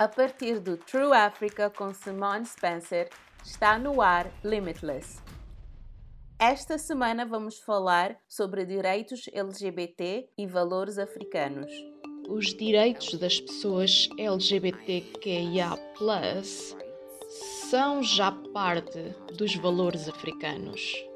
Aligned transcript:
A 0.00 0.08
partir 0.08 0.60
do 0.60 0.78
True 0.78 1.12
Africa 1.14 1.68
com 1.68 1.92
Simone 1.92 2.46
Spencer, 2.46 3.10
está 3.44 3.78
no 3.78 4.00
ar 4.00 4.32
Limitless. 4.42 5.20
Esta 6.38 6.78
semana 6.78 7.26
vamos 7.26 7.58
falar 7.58 8.16
sobre 8.26 8.64
direitos 8.64 9.28
LGBT 9.30 10.26
e 10.38 10.46
valores 10.46 10.96
africanos. 10.96 11.70
Os 12.26 12.46
direitos 12.54 13.12
das 13.18 13.42
pessoas 13.42 14.08
LGBTQIA 14.16 15.78
são 17.68 18.02
já 18.02 18.32
parte 18.54 19.14
dos 19.36 19.54
valores 19.56 20.08
africanos. 20.08 21.09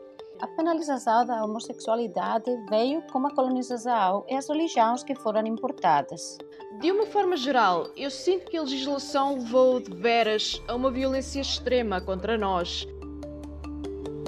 A 0.44 0.46
penalização 0.46 1.24
da 1.24 1.42
homossexualidade 1.42 2.50
veio 2.68 3.00
com 3.10 3.26
a 3.26 3.34
colonização 3.34 4.26
e 4.28 4.34
as 4.34 4.46
religiões 4.46 5.02
que 5.02 5.14
foram 5.14 5.46
importadas. 5.46 6.36
De 6.82 6.92
uma 6.92 7.06
forma 7.06 7.34
geral, 7.34 7.88
eu 7.96 8.10
sinto 8.10 8.50
que 8.50 8.58
a 8.58 8.60
legislação 8.60 9.36
levou 9.36 9.80
de 9.80 9.90
veras 9.96 10.62
a 10.68 10.74
uma 10.74 10.90
violência 10.90 11.40
extrema 11.40 11.98
contra 11.98 12.36
nós. 12.36 12.86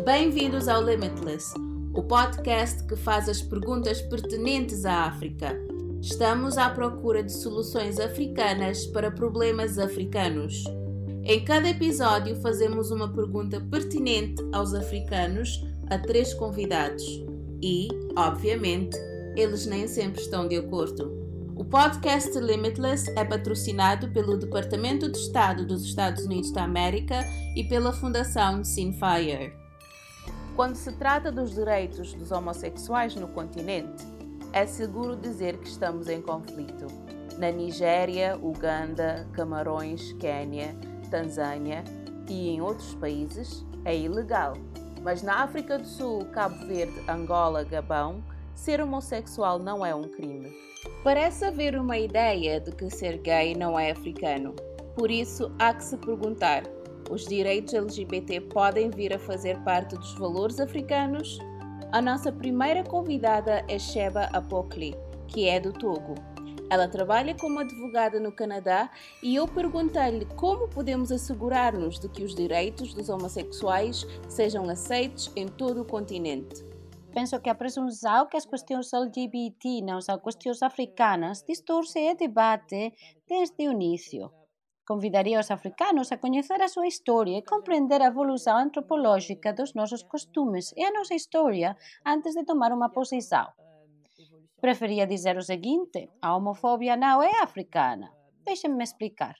Bem-vindos 0.06 0.68
ao 0.68 0.82
Limitless, 0.82 1.52
o 1.92 2.02
podcast 2.02 2.82
que 2.86 2.96
faz 2.96 3.28
as 3.28 3.42
perguntas 3.42 4.00
pertinentes 4.00 4.86
à 4.86 5.04
África. 5.04 5.54
Estamos 6.00 6.56
à 6.56 6.70
procura 6.70 7.22
de 7.22 7.30
soluções 7.30 8.00
africanas 8.00 8.86
para 8.86 9.10
problemas 9.10 9.78
africanos. 9.78 10.64
Em 11.24 11.44
cada 11.44 11.68
episódio, 11.68 12.36
fazemos 12.36 12.90
uma 12.90 13.12
pergunta 13.12 13.60
pertinente 13.60 14.42
aos 14.54 14.72
africanos 14.72 15.62
a 15.88 15.98
três 15.98 16.34
convidados 16.34 17.04
e, 17.62 17.88
obviamente, 18.16 18.96
eles 19.36 19.66
nem 19.66 19.86
sempre 19.86 20.20
estão 20.20 20.48
de 20.48 20.56
acordo. 20.56 21.26
O 21.54 21.64
podcast 21.64 22.38
Limitless 22.38 23.10
é 23.16 23.24
patrocinado 23.24 24.10
pelo 24.10 24.36
Departamento 24.36 25.10
de 25.10 25.18
Estado 25.18 25.64
dos 25.64 25.84
Estados 25.84 26.24
Unidos 26.24 26.50
da 26.50 26.64
América 26.64 27.24
e 27.54 27.64
pela 27.64 27.92
Fundação 27.92 28.62
Sinfire. 28.62 29.54
Quando 30.54 30.76
se 30.76 30.92
trata 30.92 31.32
dos 31.32 31.54
direitos 31.54 32.14
dos 32.14 32.30
homossexuais 32.30 33.14
no 33.14 33.28
continente, 33.28 34.04
é 34.52 34.66
seguro 34.66 35.16
dizer 35.16 35.58
que 35.58 35.68
estamos 35.68 36.08
em 36.08 36.20
conflito. 36.20 36.86
Na 37.38 37.50
Nigéria, 37.50 38.38
Uganda, 38.42 39.26
Camarões, 39.32 40.12
Quênia, 40.14 40.74
Tanzânia 41.10 41.84
e 42.28 42.48
em 42.48 42.60
outros 42.60 42.94
países 42.94 43.64
é 43.84 43.96
ilegal. 43.96 44.54
Mas 45.06 45.22
na 45.22 45.44
África 45.44 45.78
do 45.78 45.86
Sul, 45.86 46.24
Cabo 46.32 46.66
Verde, 46.66 47.00
Angola, 47.08 47.62
Gabão, 47.62 48.24
ser 48.56 48.80
homossexual 48.80 49.56
não 49.56 49.86
é 49.86 49.94
um 49.94 50.02
crime. 50.02 50.52
Parece 51.04 51.44
haver 51.44 51.78
uma 51.78 51.96
ideia 51.96 52.58
de 52.58 52.72
que 52.72 52.90
ser 52.90 53.18
gay 53.18 53.54
não 53.54 53.78
é 53.78 53.92
africano. 53.92 54.52
Por 54.96 55.08
isso, 55.08 55.54
há 55.60 55.72
que 55.72 55.84
se 55.84 55.96
perguntar: 55.96 56.64
os 57.08 57.24
direitos 57.24 57.72
LGBT 57.72 58.40
podem 58.40 58.90
vir 58.90 59.14
a 59.14 59.18
fazer 59.20 59.56
parte 59.60 59.94
dos 59.94 60.12
valores 60.14 60.58
africanos? 60.58 61.38
A 61.92 62.02
nossa 62.02 62.32
primeira 62.32 62.82
convidada 62.82 63.64
é 63.68 63.78
Sheba 63.78 64.22
Apokli, 64.32 64.96
que 65.28 65.48
é 65.48 65.60
do 65.60 65.72
Togo. 65.72 66.16
Ela 66.68 66.88
trabalha 66.88 67.34
como 67.34 67.60
advogada 67.60 68.18
no 68.18 68.32
Canadá 68.32 68.90
e 69.22 69.34
eu 69.34 69.46
perguntei-lhe 69.46 70.24
como 70.36 70.68
podemos 70.68 71.12
assegurar-nos 71.12 71.98
de 71.98 72.08
que 72.08 72.24
os 72.24 72.34
direitos 72.34 72.92
dos 72.94 73.08
homossexuais 73.08 74.06
sejam 74.28 74.68
aceitos 74.68 75.30
em 75.36 75.46
todo 75.46 75.82
o 75.82 75.84
continente 75.84 76.64
penso 77.16 77.40
que 77.40 77.48
a 77.48 77.54
presunção 77.54 78.26
que 78.26 78.36
as 78.36 78.44
questões 78.44 78.92
LGBT 78.92 79.80
não 79.80 80.02
são 80.02 80.18
questões 80.18 80.62
africanas 80.62 81.42
distorce 81.42 81.98
o 82.10 82.14
debate 82.14 82.92
desde 83.26 83.66
o 83.66 83.72
início. 83.72 84.30
Convidaria 84.86 85.40
os 85.40 85.50
africanos 85.50 86.12
a 86.12 86.18
conhecer 86.18 86.60
a 86.60 86.68
sua 86.68 86.86
história 86.86 87.38
e 87.38 87.42
compreender 87.42 88.02
a 88.02 88.08
evolução 88.08 88.58
antropológica 88.58 89.50
dos 89.54 89.72
nossos 89.72 90.02
costumes 90.02 90.74
e 90.76 90.84
a 90.84 90.92
nossa 90.92 91.14
história 91.14 91.74
antes 92.04 92.34
de 92.34 92.44
tomar 92.44 92.70
uma 92.70 92.90
posição. 92.90 93.46
Preferia 94.66 95.06
dizer 95.06 95.36
o 95.36 95.42
seguinte: 95.52 96.10
a 96.20 96.34
homofobia 96.34 96.96
não 96.96 97.22
é 97.22 97.40
africana. 97.40 98.10
Deixem-me 98.44 98.82
explicar. 98.82 99.36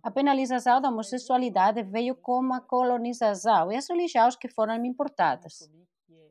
A 0.00 0.12
penalização 0.12 0.80
da 0.80 0.90
homossexualidade 0.90 1.82
veio 1.82 2.14
com 2.14 2.54
a 2.54 2.60
colonização 2.60 3.72
e 3.72 3.76
as 3.76 3.88
religiões 3.88 4.36
que 4.36 4.48
foram 4.48 4.84
importadas. 4.84 5.68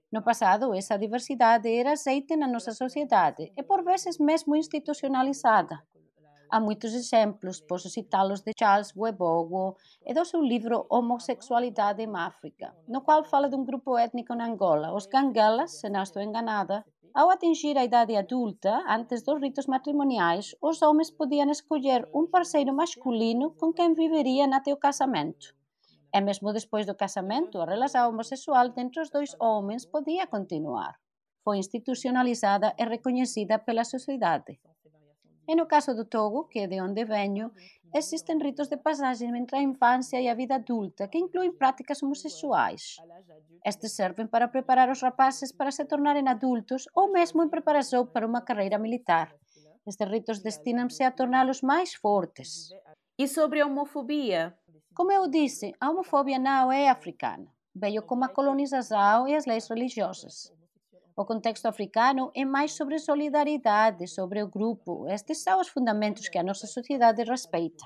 No 0.09 0.23
passado, 0.23 0.73
essa 0.73 0.97
diversidade 0.97 1.67
era 1.69 1.91
aceita 1.91 2.37
na 2.37 2.47
nossa 2.47 2.71
sociedade 2.71 3.51
e, 3.57 3.61
por 3.61 3.83
vezes, 3.83 4.17
mesmo 4.17 4.55
institucionalizada. 4.55 5.77
Há 6.49 6.61
muitos 6.61 6.93
exemplos, 6.93 7.59
posso 7.59 7.89
citá-los 7.89 8.41
de 8.41 8.53
Charles 8.57 8.95
Webogo 8.95 9.75
e 10.05 10.13
do 10.13 10.23
seu 10.23 10.41
livro 10.41 10.87
Homossexualidade 10.89 12.01
em 12.01 12.15
África, 12.15 12.73
no 12.87 13.01
qual 13.01 13.25
fala 13.25 13.49
de 13.49 13.57
um 13.57 13.65
grupo 13.65 13.97
étnico 13.97 14.33
na 14.33 14.45
Angola, 14.45 14.95
os 14.95 15.07
Gangelas, 15.07 15.81
se 15.81 15.89
não 15.89 16.03
estou 16.03 16.21
enganada. 16.23 16.85
Ao 17.13 17.29
atingir 17.29 17.75
a 17.77 17.83
idade 17.83 18.15
adulta, 18.15 18.83
antes 18.87 19.23
dos 19.23 19.41
ritos 19.41 19.65
matrimoniais, 19.65 20.55
os 20.61 20.81
homens 20.81 21.09
podiam 21.09 21.49
escolher 21.49 22.07
um 22.13 22.27
parceiro 22.27 22.73
masculino 22.73 23.51
com 23.59 23.73
quem 23.73 23.93
viveriam 23.93 24.53
até 24.53 24.71
o 24.71 24.77
casamento. 24.77 25.55
E 26.13 26.21
mesmo 26.21 26.53
despois 26.53 26.85
do 26.85 26.95
casamento, 26.95 27.59
a 27.59 27.65
relação 27.65 28.09
homossexual 28.09 28.67
entre 28.77 29.01
os 29.01 29.09
dois 29.09 29.35
homens 29.39 29.85
podia 29.85 30.27
continuar. 30.27 30.95
Foi 31.43 31.57
institucionalizada 31.57 32.75
e 32.77 32.85
reconhecida 32.85 33.57
pela 33.57 33.83
sociedade. 33.83 34.59
E 35.49 35.55
no 35.55 35.65
caso 35.65 35.95
do 35.95 36.05
Togo, 36.05 36.47
que 36.47 36.59
é 36.59 36.67
de 36.67 36.79
onde 36.79 37.03
venho, 37.05 37.51
existem 37.91 38.37
ritos 38.37 38.67
de 38.67 38.77
passagem 38.77 39.35
entre 39.35 39.57
a 39.57 39.63
infância 39.63 40.21
e 40.21 40.29
a 40.29 40.35
vida 40.35 40.53
adulta 40.53 41.07
que 41.07 41.17
incluem 41.17 41.51
práticas 41.51 42.03
homossexuais. 42.03 42.97
Estes 43.65 43.93
servem 43.93 44.27
para 44.27 44.47
preparar 44.47 44.91
os 44.91 45.01
rapazes 45.01 45.51
para 45.51 45.71
se 45.71 45.83
tornarem 45.85 46.27
adultos 46.27 46.85
ou 46.93 47.11
mesmo 47.11 47.43
em 47.43 47.49
preparação 47.49 48.05
para 48.05 48.27
uma 48.27 48.43
carreira 48.43 48.77
militar. 48.77 49.33
Estes 49.87 50.07
ritos 50.07 50.39
destinam-se 50.39 51.01
a 51.01 51.09
torná-los 51.09 51.63
mais 51.63 51.95
fortes. 51.95 52.69
E 53.17 53.27
sobre 53.27 53.59
a 53.59 53.65
homofobia? 53.65 54.55
Como 54.93 55.11
eu 55.11 55.27
disse, 55.27 55.73
a 55.81 55.89
homofobia 55.89 56.37
não 56.37 56.71
é 56.71 56.89
africana. 56.89 57.47
Veio 57.73 58.03
com 58.03 58.23
a 58.23 58.29
colonização 58.29 59.27
e 59.27 59.35
as 59.35 59.47
leis 59.47 59.67
religiosas. 59.67 60.53
O 61.21 61.25
contexto 61.25 61.65
africano 61.65 62.31
é 62.33 62.45
mais 62.45 62.71
sobre 62.71 62.97
solidariedade, 62.97 64.07
sobre 64.07 64.41
o 64.41 64.47
grupo. 64.47 65.05
Estes 65.09 65.43
são 65.43 65.59
os 65.59 65.67
fundamentos 65.67 66.29
que 66.29 66.37
a 66.37 66.43
nossa 66.43 66.65
sociedade 66.65 67.25
respeita. 67.25 67.85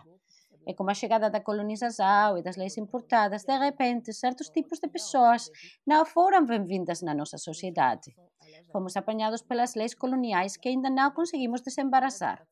E 0.68 0.76
com 0.76 0.88
a 0.88 0.94
chegada 0.94 1.32
da 1.32 1.42
colonização 1.42 2.38
e 2.38 2.44
das 2.44 2.58
leis 2.58 2.78
importadas, 2.78 3.44
de 3.44 3.58
repente, 3.58 4.14
certos 4.14 4.50
tipos 4.52 4.78
de 4.80 4.88
pessoas 4.88 5.50
não 5.84 6.06
foram 6.06 6.46
bem-vindas 6.46 7.02
na 7.02 7.16
nossa 7.16 7.40
sociedade. 7.40 8.16
Fomos 8.72 8.96
apanhados 8.96 9.42
pelas 9.42 9.74
leis 9.74 9.96
coloniais 9.96 10.56
que 10.56 10.70
ainda 10.70 10.92
não 10.92 11.10
conseguimos 11.10 11.62
desembaraçar. 11.62 12.46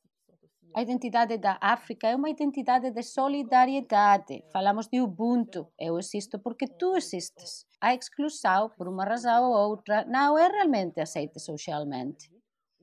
A 0.73 0.81
identidade 0.81 1.37
da 1.37 1.57
África 1.59 2.07
é 2.07 2.15
uma 2.15 2.29
identidade 2.29 2.91
de 2.91 3.03
solidariedade. 3.03 4.43
Falamos 4.53 4.87
de 4.87 5.01
Ubuntu. 5.01 5.67
Eu 5.77 5.99
existo 5.99 6.39
porque 6.39 6.65
tu 6.65 6.95
existes. 6.95 7.65
A 7.81 7.93
exclusão, 7.93 8.69
por 8.77 8.87
uma 8.87 9.03
razão 9.03 9.51
ou 9.51 9.69
outra, 9.69 10.05
não 10.05 10.37
é 10.37 10.47
realmente 10.47 11.01
aceita 11.01 11.39
socialmente. 11.39 12.29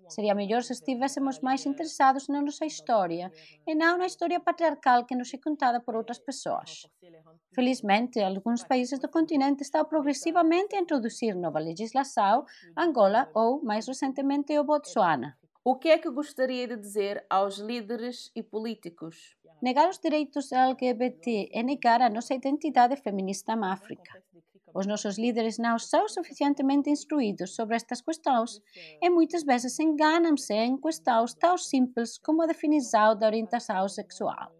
Seria 0.08 0.34
melhor 0.34 0.62
se 0.62 0.72
estivéssemos 0.72 1.40
mais 1.40 1.64
interessados 1.64 2.28
na 2.28 2.42
nossa 2.42 2.66
história 2.66 3.30
e 3.66 3.74
não 3.74 3.96
na 3.96 4.06
história 4.06 4.40
patriarcal 4.40 5.06
que 5.06 5.14
nos 5.14 5.32
é 5.32 5.38
contada 5.38 5.80
por 5.80 5.94
outras 5.96 6.18
pessoas. 6.18 6.86
Felizmente, 7.54 8.20
alguns 8.20 8.64
países 8.64 8.98
do 8.98 9.08
continente 9.08 9.62
estão 9.62 9.84
progressivamente 9.84 10.74
a 10.74 10.80
introduzir 10.80 11.34
nova 11.34 11.58
legislação, 11.58 12.44
Angola 12.76 13.30
ou, 13.34 13.62
mais 13.62 13.86
recentemente, 13.86 14.58
o 14.58 14.64
Botsuana. 14.64 15.37
O 15.64 15.76
que 15.76 15.88
é 15.88 15.98
que 15.98 16.10
gostaria 16.10 16.66
de 16.66 16.76
dizer 16.76 17.24
aos 17.28 17.58
líderes 17.58 18.30
e 18.34 18.42
políticos? 18.42 19.36
Negar 19.60 19.88
os 19.88 19.98
direitos 19.98 20.52
LGBT 20.52 21.50
é 21.52 21.62
negar 21.62 22.00
a 22.00 22.08
nossa 22.08 22.32
identidade 22.34 22.96
feminista 22.96 23.56
na 23.56 23.72
África. 23.72 24.22
Os 24.74 24.86
nossos 24.86 25.18
líderes 25.18 25.58
não 25.58 25.78
são 25.78 26.08
suficientemente 26.08 26.88
instruídos 26.88 27.54
sobre 27.54 27.76
estas 27.76 28.00
questões 28.00 28.60
e 29.02 29.10
muitas 29.10 29.42
vezes 29.42 29.78
enganam-se 29.80 30.54
em 30.54 30.76
questões 30.80 31.34
tão 31.34 31.58
simples 31.58 32.18
como 32.18 32.42
a 32.42 32.46
definição 32.46 33.16
da 33.18 33.26
orientação 33.26 33.88
sexual. 33.88 34.57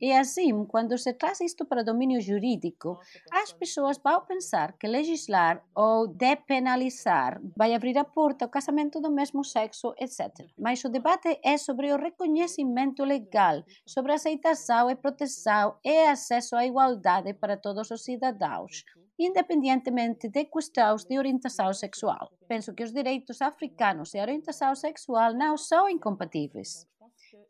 E 0.00 0.12
assim, 0.12 0.64
quando 0.64 0.96
se 0.96 1.12
traz 1.12 1.40
isto 1.40 1.64
para 1.66 1.84
domínio 1.84 2.20
jurídico, 2.20 2.98
as 3.30 3.52
pessoas 3.52 3.98
vão 3.98 4.24
pensar 4.24 4.72
que 4.78 4.86
legislar 4.86 5.62
ou 5.74 6.08
depenalizar 6.08 7.40
vai 7.54 7.74
abrir 7.74 7.98
a 7.98 8.04
porta 8.04 8.46
ao 8.46 8.50
casamento 8.50 8.98
do 9.00 9.10
mesmo 9.10 9.44
sexo, 9.44 9.92
etc. 9.98 10.46
Mas 10.58 10.82
o 10.84 10.88
debate 10.88 11.38
é 11.44 11.58
sobre 11.58 11.92
o 11.92 11.98
reconhecimento 11.98 13.04
legal, 13.04 13.62
sobre 13.86 14.12
aceitação 14.12 14.90
e 14.90 14.96
proteção 14.96 15.76
e 15.84 16.06
acesso 16.06 16.56
à 16.56 16.64
igualdade 16.64 17.34
para 17.34 17.58
todos 17.58 17.90
os 17.90 18.02
cidadãos, 18.02 18.84
independentemente 19.18 20.28
de 20.28 20.46
questões 20.46 21.04
de 21.04 21.18
orientação 21.18 21.72
sexual. 21.74 22.30
Penso 22.48 22.74
que 22.74 22.82
os 22.82 22.92
direitos 22.92 23.42
africanos 23.42 24.14
e 24.14 24.18
a 24.18 24.22
orientação 24.22 24.74
sexual 24.74 25.34
não 25.34 25.58
são 25.58 25.90
incompatíveis. 25.90 26.86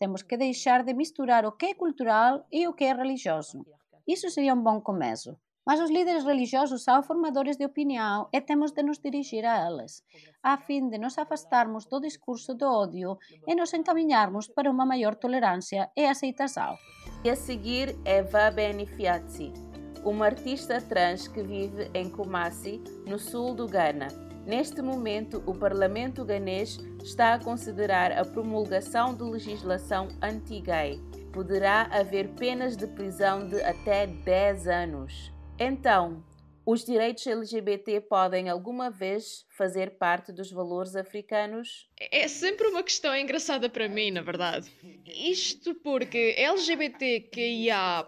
Temos 0.00 0.22
que 0.22 0.36
deixar 0.36 0.82
de 0.82 0.94
misturar 0.94 1.44
o 1.44 1.52
que 1.52 1.66
é 1.66 1.74
cultural 1.74 2.46
e 2.50 2.66
o 2.66 2.72
que 2.72 2.84
é 2.84 2.94
religioso. 2.94 3.66
Isso 4.08 4.30
seria 4.30 4.54
um 4.54 4.62
bom 4.62 4.80
começo. 4.80 5.36
Mas 5.66 5.78
os 5.78 5.90
líderes 5.90 6.24
religiosos 6.24 6.82
são 6.82 7.02
formadores 7.02 7.58
de 7.58 7.66
opinião 7.66 8.26
e 8.32 8.40
temos 8.40 8.72
de 8.72 8.82
nos 8.82 8.98
dirigir 8.98 9.44
a 9.44 9.68
eles, 9.68 10.02
a 10.42 10.56
fim 10.56 10.88
de 10.88 10.96
nos 10.96 11.18
afastarmos 11.18 11.84
do 11.84 12.00
discurso 12.00 12.54
do 12.54 12.64
ódio 12.64 13.18
e 13.46 13.54
nos 13.54 13.74
encaminharmos 13.74 14.48
para 14.48 14.70
uma 14.70 14.86
maior 14.86 15.14
tolerância 15.14 15.90
e 15.94 16.06
aceitação. 16.06 16.76
E 17.22 17.28
a 17.28 17.36
seguir 17.36 17.94
é 18.06 18.22
Vabeni 18.22 18.86
Fiatzi, 18.86 19.52
uma 20.02 20.26
artista 20.26 20.80
trans 20.80 21.28
que 21.28 21.42
vive 21.42 21.90
em 21.92 22.10
Kumasi, 22.10 22.82
no 23.06 23.18
sul 23.18 23.54
do 23.54 23.66
Ghana. 23.66 24.29
Neste 24.50 24.82
momento, 24.82 25.40
o 25.46 25.54
parlamento 25.54 26.24
ganês 26.24 26.76
está 27.04 27.34
a 27.34 27.38
considerar 27.38 28.10
a 28.10 28.24
promulgação 28.24 29.14
de 29.14 29.22
legislação 29.22 30.08
anti-gay. 30.20 30.98
Poderá 31.32 31.82
haver 31.82 32.30
penas 32.30 32.76
de 32.76 32.88
prisão 32.88 33.46
de 33.46 33.62
até 33.62 34.08
10 34.08 34.66
anos. 34.66 35.32
Então, 35.56 36.24
os 36.66 36.84
direitos 36.84 37.24
LGBT 37.28 38.00
podem 38.00 38.48
alguma 38.48 38.90
vez 38.90 39.46
fazer 39.56 39.92
parte 39.92 40.32
dos 40.32 40.50
valores 40.50 40.96
africanos? 40.96 41.88
É 41.96 42.26
sempre 42.26 42.66
uma 42.66 42.82
questão 42.82 43.16
engraçada 43.16 43.70
para 43.70 43.88
mim, 43.88 44.10
na 44.10 44.20
verdade. 44.20 44.68
Isto 45.06 45.76
porque 45.76 46.34
LGBTQIA 46.36 48.04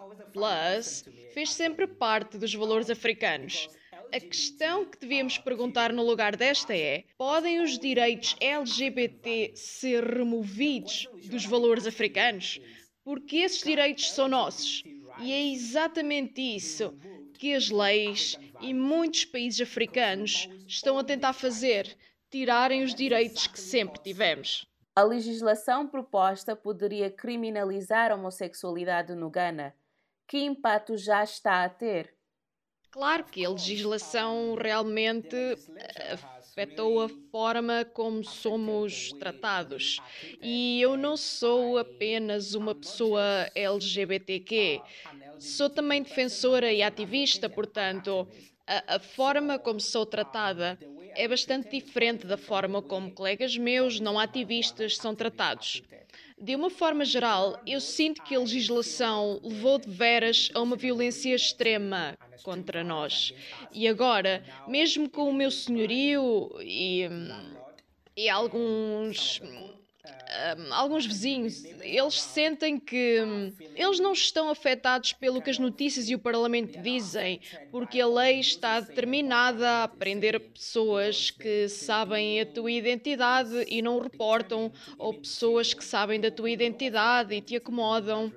fez 1.32 1.52
sempre 1.52 1.86
parte 1.86 2.36
dos 2.36 2.52
valores 2.52 2.90
africanos. 2.90 3.68
A 4.12 4.20
questão 4.20 4.84
que 4.84 4.98
devíamos 4.98 5.38
perguntar 5.38 5.90
no 5.90 6.02
lugar 6.02 6.36
desta 6.36 6.76
é: 6.76 7.04
podem 7.16 7.62
os 7.62 7.78
direitos 7.78 8.36
LGBT 8.40 9.52
ser 9.56 10.04
removidos 10.04 11.08
dos 11.30 11.46
valores 11.46 11.86
africanos? 11.86 12.60
Porque 13.02 13.38
esses 13.38 13.62
direitos 13.62 14.12
são 14.12 14.28
nossos. 14.28 14.82
E 15.18 15.32
é 15.32 15.42
exatamente 15.46 16.42
isso 16.42 16.94
que 17.38 17.54
as 17.54 17.70
leis 17.70 18.38
e 18.60 18.74
muitos 18.74 19.24
países 19.24 19.62
africanos 19.62 20.46
estão 20.66 20.98
a 20.98 21.04
tentar 21.04 21.32
fazer 21.32 21.96
tirarem 22.30 22.82
os 22.82 22.94
direitos 22.94 23.46
que 23.46 23.58
sempre 23.58 23.98
tivemos. 24.02 24.66
A 24.94 25.02
legislação 25.02 25.88
proposta 25.88 26.54
poderia 26.54 27.10
criminalizar 27.10 28.12
a 28.12 28.14
homossexualidade 28.14 29.14
no 29.14 29.30
Ghana. 29.30 29.74
Que 30.26 30.38
impacto 30.38 30.98
já 30.98 31.24
está 31.24 31.64
a 31.64 31.68
ter? 31.70 32.14
Claro 32.92 33.24
que 33.24 33.44
a 33.44 33.48
legislação 33.48 34.54
realmente 34.54 35.34
afetou 36.12 37.00
a 37.00 37.08
forma 37.30 37.84
como 37.86 38.22
somos 38.22 39.12
tratados. 39.14 39.98
E 40.42 40.80
eu 40.80 40.96
não 40.96 41.16
sou 41.16 41.78
apenas 41.78 42.54
uma 42.54 42.74
pessoa 42.74 43.50
LGBTQ, 43.54 44.82
Sou 45.42 45.68
também 45.68 46.00
defensora 46.04 46.72
e 46.72 46.84
ativista, 46.84 47.48
portanto, 47.48 48.28
a, 48.64 48.94
a, 48.94 49.00
forma 49.00 49.58
como 49.58 49.80
sou 49.80 50.06
tratada 50.06 50.78
é 51.16 51.26
bastante 51.26 51.68
diferente 51.68 52.28
da 52.28 52.36
forma 52.36 52.80
como 52.80 53.10
colegas 53.10 53.56
meus 53.56 53.98
não 53.98 54.20
ativistas 54.20 54.96
são 54.96 55.16
tratados. 55.16 55.82
De 56.42 56.56
uma 56.56 56.70
forma 56.70 57.04
geral, 57.04 57.62
eu 57.64 57.80
sinto 57.80 58.20
que 58.20 58.34
a 58.34 58.40
legislação 58.40 59.40
levou 59.44 59.78
de 59.78 59.88
veras 59.88 60.50
a 60.52 60.60
uma 60.60 60.74
violência 60.74 61.32
extrema 61.32 62.18
contra 62.42 62.82
nós. 62.82 63.32
E 63.72 63.86
agora, 63.86 64.44
mesmo 64.66 65.08
com 65.08 65.30
o 65.30 65.32
meu 65.32 65.52
senhorio 65.52 66.50
e, 66.60 67.08
e 68.16 68.28
alguns 68.28 69.40
alguns 70.70 71.06
vizinhos, 71.06 71.64
eles 71.80 72.20
sentem 72.20 72.78
que 72.78 73.20
um, 73.22 73.52
eles 73.74 73.98
não 73.98 74.12
estão 74.12 74.50
afetados 74.50 75.12
pelo 75.12 75.40
que 75.42 75.50
as 75.50 75.58
notícias 75.58 76.08
e 76.08 76.14
o 76.14 76.18
Parlamento 76.18 76.80
dizem, 76.80 77.40
porque 77.70 78.00
a 78.00 78.06
lei 78.06 78.40
está 78.40 78.80
determinada 78.80 79.84
a 79.84 79.88
prender 79.88 80.38
pessoas 80.40 81.30
que 81.30 81.68
sabem 81.68 82.40
a 82.40 82.46
tua 82.46 82.70
identidade 82.70 83.64
e 83.68 83.82
não 83.82 84.00
reportam, 84.00 84.72
ou 84.98 85.14
pessoas 85.14 85.74
que 85.74 85.84
sabem 85.84 86.20
da 86.20 86.30
tua 86.30 86.50
identidade 86.50 87.34
e 87.34 87.40
te 87.40 87.56
acomodam. 87.56 88.32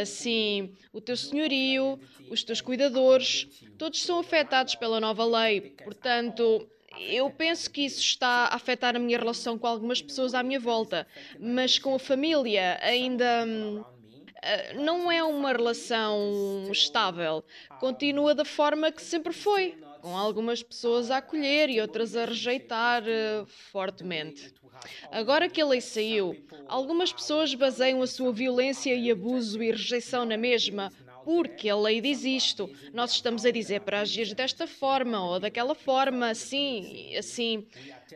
Assim, 0.00 0.76
o 0.92 1.00
teu 1.00 1.16
senhorio, 1.16 1.98
os 2.30 2.44
teus 2.44 2.60
cuidadores, 2.60 3.48
todos 3.76 4.02
são 4.02 4.20
afetados 4.20 4.76
pela 4.76 5.00
nova 5.00 5.24
lei. 5.24 5.60
Portanto, 5.82 6.68
eu 6.98 7.30
penso 7.30 7.70
que 7.70 7.82
isso 7.82 8.00
está 8.00 8.46
a 8.46 8.54
afetar 8.54 8.96
a 8.96 8.98
minha 8.98 9.18
relação 9.18 9.58
com 9.58 9.66
algumas 9.66 10.00
pessoas 10.00 10.34
à 10.34 10.42
minha 10.42 10.60
volta, 10.60 11.06
mas 11.38 11.78
com 11.78 11.94
a 11.94 11.98
família 11.98 12.78
ainda 12.82 13.44
hum, 13.46 13.84
eh, 14.42 14.74
não 14.74 15.10
é 15.10 15.22
uma 15.22 15.52
relação 15.52 16.68
estável. 16.70 17.44
Continua 17.80 18.34
da 18.34 18.44
forma 18.44 18.92
que 18.92 19.02
sempre 19.02 19.32
foi, 19.32 19.76
com 20.00 20.16
algumas 20.16 20.62
pessoas 20.62 21.10
a 21.10 21.16
acolher 21.16 21.68
e 21.68 21.80
outras 21.80 22.14
a 22.14 22.26
rejeitar 22.26 23.02
uh, 23.02 23.44
fortemente. 23.46 24.54
Agora 25.10 25.48
que 25.48 25.60
a 25.60 25.66
lei 25.66 25.80
saiu, 25.80 26.36
algumas 26.68 27.12
pessoas 27.12 27.52
baseiam 27.54 28.00
a 28.02 28.06
sua 28.06 28.32
violência 28.32 28.94
e 28.94 29.10
abuso 29.10 29.60
e 29.60 29.70
rejeição 29.70 30.24
na 30.24 30.36
mesma, 30.36 30.92
porque 31.26 31.68
a 31.68 31.74
lei 31.74 32.00
diz 32.00 32.24
isto. 32.24 32.70
Nós 32.92 33.10
estamos 33.10 33.44
a 33.44 33.50
dizer 33.50 33.80
para 33.80 33.98
agir 33.98 34.32
desta 34.32 34.64
forma 34.64 35.20
ou 35.28 35.40
daquela 35.40 35.74
forma, 35.74 36.30
assim, 36.30 37.16
assim. 37.16 37.66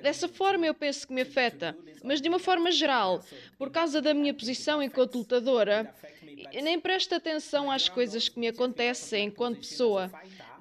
Dessa 0.01 0.29
forma 0.29 0.65
eu 0.65 0.73
penso 0.73 1.09
que 1.09 1.13
me 1.13 1.23
afeta, 1.23 1.77
mas 2.05 2.21
de 2.21 2.29
uma 2.29 2.39
forma 2.39 2.71
geral, 2.71 3.21
por 3.59 3.69
causa 3.69 4.01
da 4.01 4.15
minha 4.15 4.33
posição 4.33 4.81
enquanto 4.81 5.19
lutadora, 5.19 5.93
nem 6.63 6.79
presto 6.79 7.13
atenção 7.13 7.69
às 7.69 7.89
coisas 7.89 8.29
que 8.29 8.39
me 8.39 8.47
acontecem 8.47 9.25
enquanto 9.25 9.59
pessoa 9.59 10.09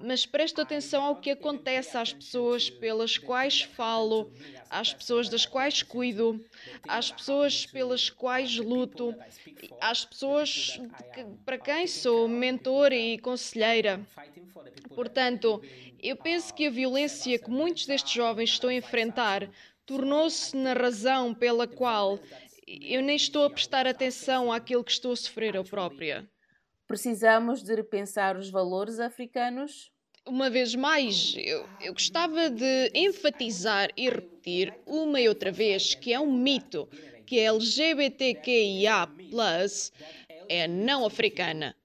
mas 0.01 0.25
presto 0.25 0.62
atenção 0.62 1.04
ao 1.04 1.16
que 1.16 1.31
acontece 1.31 1.98
às 1.98 2.13
pessoas 2.13 2.69
pelas 2.69 3.18
quais 3.18 3.62
falo, 3.62 4.31
às 4.69 4.94
pessoas 4.94 5.30
das 5.30 5.46
quais 5.46 5.84
cuido, 5.84 6.44
às 6.88 7.12
pessoas 7.12 7.66
pelas 7.66 8.10
quais 8.10 8.57
luto, 8.57 9.16
às 9.80 10.06
pessoas 10.06 10.80
que, 11.13 11.25
para 11.46 11.57
quem 11.57 11.88
sou 11.88 12.28
mentora 12.28 12.96
e 12.96 13.18
conselheira. 13.18 14.01
Portanto, 14.96 15.62
eu 16.01 16.16
penso 16.16 16.54
que 16.54 16.68
a 16.68 16.72
violência 16.72 17.40
que 17.40 17.50
muitos 17.50 17.86
destes 17.86 18.12
jovens 18.12 18.51
estão 18.51 18.69
a 18.69 18.74
enfrentar 18.74 19.50
tornou-se 19.86 20.56
na 20.56 20.74
razão 20.74 21.34
pela 21.34 21.68
qual 21.68 22.19
eu 22.68 23.01
nem 23.01 23.16
estou 23.16 23.46
a 23.46 23.50
prestar 23.50 23.88
atenção 23.88 24.51
àquilo 24.51 24.84
que 24.84 24.92
estou 24.92 25.12
a 25.12 25.16
sofrer 25.16 25.56
eu 25.56 25.63
própria. 25.63 26.30
Precisamos 26.89 27.62
de 27.62 27.75
repensar 27.75 28.36
os 28.36 28.50
valores 28.50 29.00
africanos? 29.00 29.91
Uma 30.25 30.50
vez 30.50 30.74
mais, 30.74 31.36
eu, 31.38 31.69
eu 31.79 31.93
gostava 31.93 32.50
de 32.50 32.91
enfatizar 32.96 33.91
e 33.96 34.10
repetir 34.10 34.74
uma 34.88 35.22
e 35.22 35.29
outra 35.29 35.51
vez 35.51 35.93
que 35.93 36.12
é 36.12 36.19
um 36.19 36.34
mito 36.34 36.89
que 37.27 37.41
a 37.41 37.51
LGBTQIA 37.51 39.08
é 40.50 40.67
não 40.67 41.05
africana. 41.05 41.75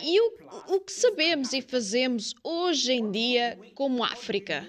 E 0.00 0.18
o, 0.18 0.32
o 0.68 0.80
que 0.80 0.92
sabemos 0.92 1.52
e 1.52 1.60
fazemos 1.60 2.32
hoje 2.42 2.94
em 2.94 3.10
dia 3.10 3.58
como 3.74 4.02
África? 4.02 4.66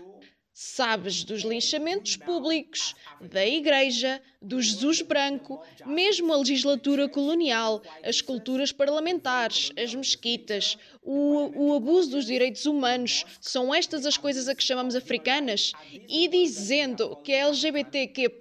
Sabes 0.51 1.24
dos 1.24 1.43
linchamentos 1.43 2.17
públicos, 2.17 2.93
da 3.21 3.48
Igreja, 3.48 4.21
do 4.41 4.62
Jesus 4.62 5.01
branco, 5.01 5.62
mesmo 5.86 6.31
a 6.31 6.38
legislatura 6.38 7.10
colonial, 7.10 7.81
as 8.03 8.22
culturas 8.22 8.72
parlamentares, 8.72 9.72
as 9.77 9.93
mesquitas, 9.93 10.77
o, 11.03 11.72
o 11.72 11.75
abuso 11.75 12.12
dos 12.12 12.25
direitos 12.25 12.65
humanos, 12.65 13.25
são 13.41 13.74
estas 13.74 14.05
as 14.05 14.17
coisas 14.17 14.48
a 14.48 14.55
que 14.55 14.63
chamamos 14.63 14.96
africanas? 14.96 15.74
E 16.08 16.27
dizendo 16.29 17.17
que 17.17 17.34
a 17.34 17.48
LGBTQ 17.48 18.31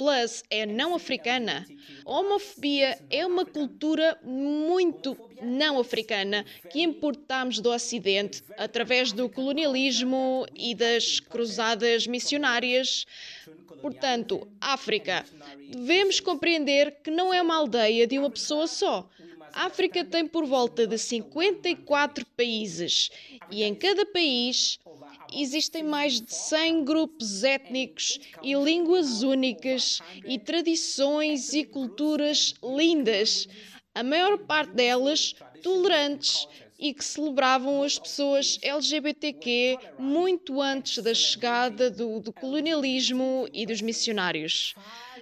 é 0.51 0.65
não 0.65 0.95
africana, 0.95 1.67
a 2.07 2.11
homofobia 2.11 2.99
é 3.11 3.27
uma 3.27 3.45
cultura 3.45 4.19
muito 4.23 5.17
não 5.43 5.79
africana 5.79 6.45
que 6.71 6.81
importamos 6.81 7.61
do 7.61 7.71
Ocidente 7.71 8.43
através 8.57 9.13
do 9.13 9.29
colonialismo 9.29 10.47
e 10.55 10.75
das 10.75 11.21
cruzadas 11.21 12.07
missionárias. 12.07 13.07
Portanto, 13.81 14.49
África, 14.61 15.25
devemos 15.71 16.21
compreender 16.21 17.01
que 17.03 17.11
não 17.11 17.33
é 17.33 17.41
uma 17.41 17.57
aldeia 17.57 18.07
de 18.07 18.19
uma 18.19 18.31
pessoa 18.31 18.67
só. 18.67 19.09
África 19.53 20.05
tem 20.05 20.27
por 20.27 20.45
volta 20.45 20.87
de 20.87 20.99
54 20.99 22.27
países 22.37 23.11
e 23.51 23.63
em 23.63 23.75
cada 23.75 24.05
país 24.07 24.79
existem 25.33 25.83
mais 25.83 26.21
de 26.21 26.35
100 26.35 26.85
grupos 26.85 27.45
étnicos 27.45 28.19
e 28.43 28.55
línguas 28.55 29.23
únicas 29.23 30.01
e 30.27 30.39
tradições 30.39 31.55
e 31.55 31.65
culturas 31.65 32.55
lindas 32.63 33.49
a 33.95 34.03
maior 34.03 34.39
parte 34.39 34.73
delas 34.75 35.35
tolerantes 35.63 36.47
e 36.79 36.95
que 36.95 37.05
celebravam 37.05 37.83
as 37.83 37.99
pessoas 37.99 38.59
LGBTQ 38.63 39.79
muito 39.99 40.61
antes 40.63 41.03
da 41.03 41.13
chegada 41.13 41.91
do, 41.91 42.21
do 42.21 42.33
colonialismo 42.33 43.49
e 43.53 43.67
dos 43.67 43.81
missionários. 43.81 44.75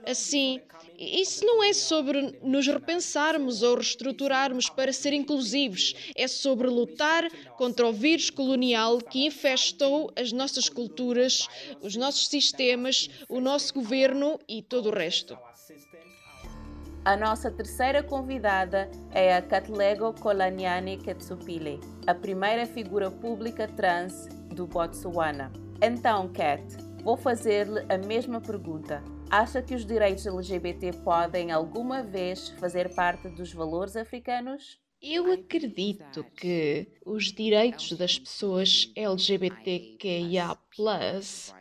Assim, 0.06 0.60
Isso 0.98 1.44
não 1.44 1.62
é 1.62 1.72
sobre 1.72 2.38
nos 2.42 2.66
repensarmos 2.66 3.62
ou 3.62 3.74
reestruturarmos 3.74 4.68
para 4.70 4.92
ser 4.92 5.12
inclusivos, 5.12 5.94
é 6.14 6.28
sobre 6.28 6.68
lutar 6.68 7.28
contra 7.56 7.86
o 7.86 7.92
vírus 7.92 8.30
colonial 8.30 8.98
que 8.98 9.26
infestou 9.26 10.12
as 10.16 10.32
nossas 10.32 10.68
culturas, 10.68 11.48
os 11.82 11.96
nossos 11.96 12.28
sistemas, 12.28 13.10
o 13.28 13.40
nosso 13.40 13.74
governo 13.74 14.38
e 14.48 14.62
todo 14.62 14.88
o 14.88 14.94
resto. 14.94 15.36
A 17.06 17.16
nossa 17.16 17.52
terceira 17.52 18.02
convidada 18.02 18.90
é 19.12 19.36
a 19.36 19.40
Katlego 19.40 20.12
Kolanyani 20.14 20.96
Ketsupile, 20.96 21.78
a 22.04 22.12
primeira 22.12 22.66
figura 22.66 23.12
pública 23.12 23.68
trans 23.68 24.26
do 24.52 24.66
Botsuana. 24.66 25.52
Então, 25.80 26.28
Kat, 26.32 26.64
vou 27.04 27.16
fazer-lhe 27.16 27.86
a 27.88 27.96
mesma 27.96 28.40
pergunta. 28.40 29.04
Acha 29.30 29.62
que 29.62 29.72
os 29.72 29.86
direitos 29.86 30.26
LGBT 30.26 30.94
podem 31.04 31.52
alguma 31.52 32.02
vez 32.02 32.48
fazer 32.58 32.92
parte 32.92 33.28
dos 33.28 33.52
valores 33.52 33.94
africanos? 33.94 34.80
Eu 35.00 35.30
acredito 35.30 36.24
que 36.36 36.88
os 37.04 37.26
direitos 37.32 37.92
das 37.92 38.18
pessoas 38.18 38.90
LGBTQIA 38.96 40.58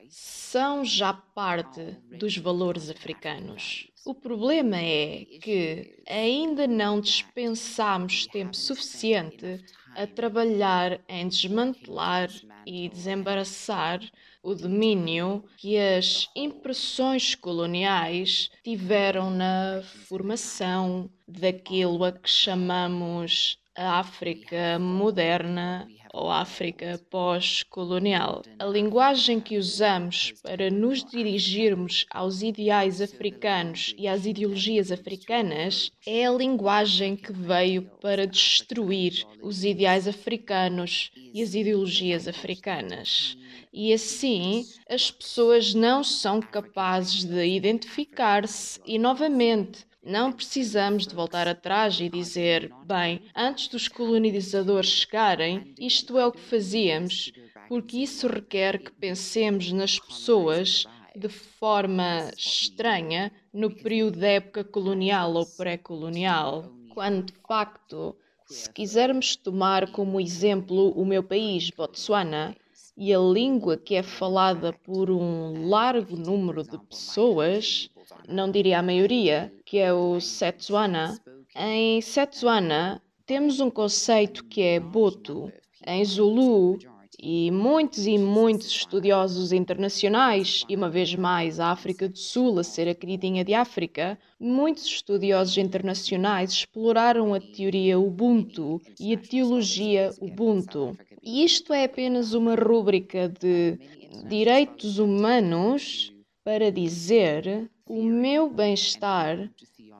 são 0.09 0.83
já 0.83 1.13
parte 1.13 1.99
dos 2.17 2.35
valores 2.35 2.89
africanos. 2.89 3.91
O 4.05 4.13
problema 4.13 4.77
é 4.77 5.25
que 5.41 5.97
ainda 6.07 6.67
não 6.67 7.01
dispensamos 7.01 8.27
tempo 8.27 8.55
suficiente 8.55 9.65
a 9.95 10.05
trabalhar 10.05 11.01
em 11.09 11.27
desmantelar 11.27 12.29
e 12.67 12.88
desembaraçar 12.88 14.00
o 14.43 14.53
domínio 14.53 15.43
que 15.57 15.75
as 15.79 16.29
impressões 16.35 17.33
coloniais 17.33 18.51
tiveram 18.63 19.31
na 19.31 19.81
formação 20.07 21.09
daquilo 21.27 22.03
a 22.03 22.12
que 22.12 22.29
chamamos 22.29 23.57
a 23.75 23.97
África 23.97 24.77
moderna 24.77 25.88
ou 26.15 26.31
África 26.31 27.00
pós-colonial. 27.10 28.41
A 28.57 28.65
linguagem 28.65 29.41
que 29.41 29.57
usamos 29.57 30.34
para 30.41 30.72
nos 30.72 31.03
dirigirmos 31.03 32.05
aos 32.10 32.41
ideais 32.41 33.01
africanos 33.01 33.93
e 33.98 34.07
às 34.07 34.25
ideologias 34.25 34.93
africanas 34.93 35.91
é 36.07 36.25
a 36.25 36.31
linguagem 36.31 37.17
que 37.17 37.34
veio 37.34 37.81
para 38.01 38.25
destruir 38.25 39.25
os 39.43 39.65
ideais 39.65 40.07
africanos 40.07 41.12
e 41.34 41.41
as 41.41 41.53
ideologias 41.53 42.29
africanas. 42.29 43.38
E 43.74 43.91
assim, 43.91 44.65
as 44.89 45.12
pessoas 45.12 45.74
não 45.74 46.01
são 46.01 46.39
capazes 46.39 47.25
de 47.25 47.45
identificar-se 47.45 48.79
e, 48.86 48.98
novamente, 48.98 49.86
não 50.05 50.31
precisamos 50.31 51.07
de 51.07 51.15
voltar 51.15 51.47
atrás 51.47 52.00
e 52.00 52.07
dizer, 52.07 52.71
bem, 52.85 53.24
antes 53.35 53.67
dos 53.67 53.88
colonizadores 53.88 54.89
chegarem, 54.89 55.74
isto 55.79 56.19
é 56.19 56.25
o 56.25 56.31
que 56.31 56.39
fazíamos, 56.39 57.33
porque 57.67 57.97
isso 57.97 58.27
requer 58.27 58.77
que 58.77 58.91
pensemos 58.91 59.71
nas 59.71 59.97
pessoas 59.97 60.85
de 61.15 61.29
forma 61.29 62.29
estranha 62.38 63.31
no 63.51 63.71
período 63.71 64.19
da 64.19 64.27
época 64.27 64.63
colonial 64.63 65.33
ou 65.33 65.45
pré-colonial, 65.45 66.71
quando 66.93 67.25
de 67.25 67.33
facto, 67.47 68.15
se 68.45 68.69
quisermos 68.71 69.35
tomar 69.35 69.91
como 69.91 70.19
exemplo 70.19 70.91
o 70.91 71.03
meu 71.05 71.24
país, 71.24 71.71
Botsuana, 71.71 72.55
e 72.97 73.13
a 73.13 73.19
língua 73.19 73.75
que 73.75 73.95
é 73.95 74.03
falada 74.03 74.71
por 74.71 75.09
um 75.09 75.67
largo 75.67 76.15
número 76.15 76.63
de 76.63 76.77
pessoas, 76.77 77.89
não 78.27 78.50
diria 78.50 78.79
a 78.79 78.83
maioria, 78.83 79.51
que 79.65 79.77
é 79.77 79.93
o 79.93 80.19
Setsuana. 80.19 81.19
Em 81.55 82.01
Setsuana 82.01 83.01
temos 83.25 83.59
um 83.59 83.69
conceito 83.69 84.45
que 84.45 84.62
é 84.62 84.79
Boto. 84.79 85.51
Em 85.88 86.03
Zulu, 86.03 86.79
e 87.19 87.50
muitos 87.50 88.05
e 88.07 88.17
muitos 88.17 88.67
estudiosos 88.67 89.51
internacionais, 89.51 90.63
e 90.67 90.75
uma 90.75 90.89
vez 90.89 91.15
mais 91.15 91.59
a 91.59 91.71
África 91.71 92.09
do 92.09 92.17
Sul 92.17 92.59
a 92.59 92.63
ser 92.63 92.88
a 92.88 92.95
queridinha 92.95 93.43
de 93.43 93.53
África, 93.53 94.17
muitos 94.39 94.85
estudiosos 94.85 95.57
internacionais 95.57 96.51
exploraram 96.51 97.33
a 97.33 97.39
teoria 97.39 98.00
Ubuntu 98.00 98.81
e 99.00 99.13
a 99.13 99.17
teologia 99.17 100.12
Ubuntu. 100.19 100.97
E 101.24 101.43
isto 101.43 101.74
é 101.74 101.85
apenas 101.85 102.33
uma 102.33 102.55
rúbrica 102.55 103.29
de 103.29 103.79
direitos 104.27 105.00
humanos 105.00 106.13
para 106.43 106.71
dizer 106.71 107.69
o 107.88 108.04
meu 108.04 108.50
bem-estar 108.50 109.51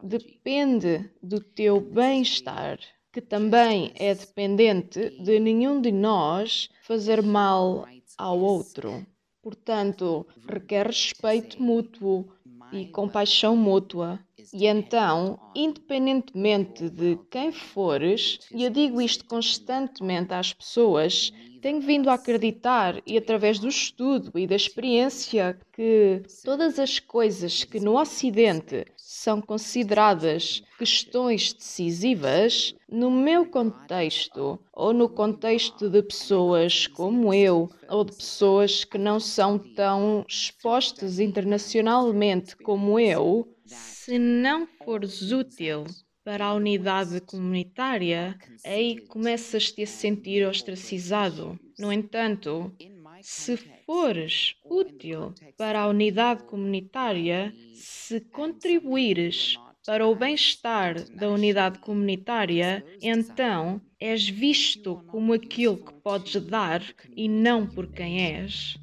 depende 0.02 1.10
do 1.22 1.40
teu 1.40 1.80
bem-estar, 1.80 2.80
que 3.14 3.22
também 3.22 3.92
é 3.96 4.14
dependente 4.14 5.12
de 5.22 5.40
nenhum 5.40 5.80
de 5.80 5.92
nós 5.92 6.70
fazer 6.82 7.22
mal 7.22 7.88
ao 8.18 8.40
outro. 8.40 9.06
Portanto, 9.42 10.26
requer 10.50 10.88
respeito 10.88 11.62
mútuo 11.62 12.28
e 12.74 12.88
compaixão 12.88 13.56
mútua. 13.56 14.20
E 14.54 14.66
então, 14.66 15.40
independentemente 15.56 16.90
de 16.90 17.20
quem 17.30 17.52
fores, 17.52 18.40
e 18.52 18.64
eu 18.64 18.70
digo 18.70 19.02
isto 19.02 19.26
constantemente 19.26 20.34
às 20.34 20.54
pessoas, 20.54 21.32
tenho 21.66 21.82
vindo 21.82 22.12
a 22.12 22.14
acreditar, 22.14 23.02
e 23.08 23.18
através 23.18 23.58
do 23.58 23.68
estudo 23.68 24.38
e 24.38 24.46
da 24.46 24.56
experiência, 24.56 25.58
que 25.74 26.22
todas 26.44 26.78
as 26.78 27.00
coisas 27.00 27.64
que 27.64 27.80
no 27.80 28.00
Ocidente 28.00 28.86
são 28.96 29.42
consideradas 29.42 30.62
questões 30.78 31.54
decisivas, 31.54 32.76
no 32.88 33.10
meu 33.10 33.48
contexto, 33.48 34.60
ou 34.72 34.94
no 34.94 35.10
contexto 35.10 35.90
de 35.90 36.04
pessoas 36.04 36.86
como 36.86 37.34
eu, 37.34 37.68
ou 37.90 38.04
de 38.04 38.16
pessoas 38.16 38.84
que 38.84 39.00
não 39.00 39.20
são 39.20 39.58
tão 39.58 40.24
expostas 40.30 41.18
internacionalmente 41.18 42.56
como 42.58 43.00
eu, 43.00 43.52
se 43.66 44.20
não 44.20 44.68
fores 44.68 45.32
útil 45.32 45.86
para 46.26 46.48
a 46.48 46.54
unidade 46.56 47.22
comunitária, 47.22 48.36
aí 48.66 49.00
começas-te 49.08 49.84
a 49.84 49.88
sentir 49.88 50.44
ostracizado. 50.48 51.60
No 51.78 51.94
entanto, 51.94 52.74
se 53.22 53.56
fores 53.86 54.56
útil 54.66 55.36
para 55.56 55.82
a 55.82 55.88
unidade 55.88 56.44
comunitária, 56.46 57.54
se 57.76 58.20
contribuires 58.22 59.56
para 59.86 60.08
o 60.08 60.16
bem-estar 60.16 60.96
da 61.12 61.30
unidade 61.30 61.78
comunitária, 61.78 62.84
então 63.00 63.80
és 64.00 64.28
visto 64.28 65.04
como 65.06 65.32
aquilo 65.32 65.78
que 65.78 65.94
podes 66.02 66.42
dar 66.44 66.82
e 67.16 67.30
não 67.30 67.68
por 67.68 67.92
quem 67.92 68.36
és. 68.36 68.80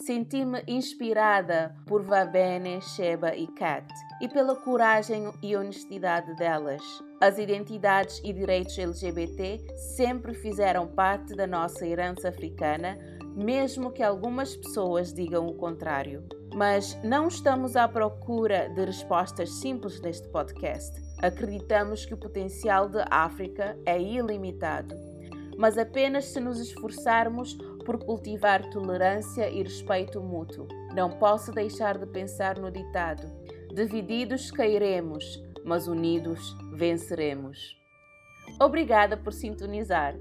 Senti-me 0.00 0.62
inspirada 0.66 1.74
por 1.86 2.02
Vabene, 2.02 2.80
Sheba 2.80 3.34
e 3.34 3.46
Kat 3.48 3.86
e 4.20 4.28
pela 4.28 4.54
coragem 4.54 5.30
e 5.42 5.56
honestidade 5.56 6.34
delas. 6.36 6.80
As 7.20 7.36
identidades 7.36 8.20
e 8.24 8.32
direitos 8.32 8.78
LGBT 8.78 9.58
sempre 9.96 10.34
fizeram 10.34 10.86
parte 10.86 11.34
da 11.34 11.46
nossa 11.46 11.84
herança 11.84 12.28
africana, 12.28 12.96
mesmo 13.34 13.90
que 13.90 14.02
algumas 14.02 14.56
pessoas 14.56 15.12
digam 15.12 15.46
o 15.48 15.54
contrário. 15.54 16.24
Mas 16.54 16.96
não 17.02 17.26
estamos 17.26 17.76
à 17.76 17.88
procura 17.88 18.68
de 18.70 18.84
respostas 18.84 19.50
simples 19.54 20.00
neste 20.00 20.28
podcast. 20.28 20.96
Acreditamos 21.20 22.06
que 22.06 22.14
o 22.14 22.18
potencial 22.18 22.88
da 22.88 23.04
África 23.10 23.76
é 23.84 24.00
ilimitado, 24.00 24.94
mas 25.58 25.76
apenas 25.76 26.26
se 26.26 26.38
nos 26.38 26.60
esforçarmos 26.60 27.58
por 27.88 27.98
cultivar 28.04 28.68
tolerância 28.68 29.48
e 29.48 29.62
respeito 29.62 30.20
mútuo. 30.20 30.68
Não 30.94 31.08
posso 31.08 31.50
deixar 31.52 31.96
de 31.96 32.04
pensar 32.04 32.58
no 32.58 32.70
ditado 32.70 33.26
Divididos 33.72 34.50
cairemos, 34.50 35.42
mas 35.64 35.86
unidos 35.86 36.54
venceremos. 36.72 37.78
Obrigada 38.60 39.16
por 39.16 39.32
sintonizar. 39.32 40.16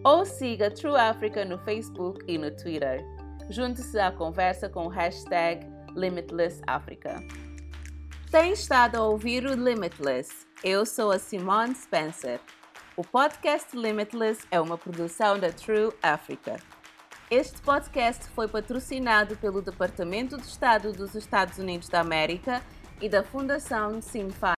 ou 0.05 0.25
siga 0.25 0.71
True 0.71 0.97
Africa 0.97 1.45
no 1.45 1.59
Facebook 1.59 2.25
e 2.27 2.39
no 2.39 2.51
Twitter. 2.57 3.05
Junte-se 3.51 3.99
à 3.99 4.11
conversa 4.11 4.67
com 4.69 4.87
o 4.87 4.89
hashtag 4.89 5.67
LimitlessAfrica. 5.95 7.23
Tem 8.31 8.53
estado 8.53 8.97
a 8.97 9.03
ouvir 9.03 9.47
o 9.47 9.55
Limitless. 9.55 10.47
Eu 10.63 10.85
sou 10.85 11.11
a 11.11 11.19
Simone 11.19 11.75
Spencer. 11.75 12.39
O 12.95 13.03
podcast 13.03 13.75
Limitless 13.75 14.47
é 14.51 14.61
uma 14.61 14.77
produção 14.77 15.39
da 15.39 15.51
True 15.51 15.95
Africa. 16.03 16.57
Este 17.31 17.59
podcast 17.63 18.29
foi 18.29 18.47
patrocinado 18.47 19.35
pelo 19.39 19.63
Departamento 19.63 20.37
de 20.37 20.47
Estado 20.47 20.93
dos 20.93 21.15
Estados 21.15 21.57
Unidos 21.57 21.89
da 21.89 22.01
América 22.01 22.63
e 23.01 23.09
da 23.09 23.25
Fundação 23.25 24.03
Simfa. 24.03 24.53